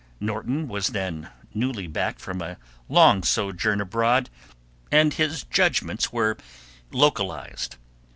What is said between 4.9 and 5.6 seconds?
and his